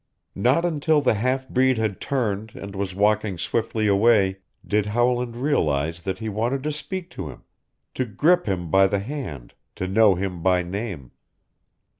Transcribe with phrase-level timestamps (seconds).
[0.33, 6.01] Not until the half breed had turned and was walking swiftly away did Howland realize
[6.01, 7.43] that he wanted to speak to him,
[7.93, 11.11] to grip him by the hand, to know him by name.